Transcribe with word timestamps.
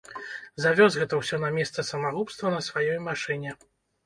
Завёз 0.63 0.95
гэта 1.01 1.19
ўсё 1.19 1.39
на 1.43 1.51
месца 1.57 1.85
самагубства 1.91 2.55
на 2.57 2.63
сваёй 2.71 2.99
машыне. 3.11 3.55